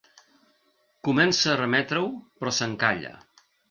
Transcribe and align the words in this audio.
Comença 1.09 1.53
a 1.53 1.59
reemetre-ho, 1.61 2.11
però 2.41 2.59
s'encalla. 2.63 3.19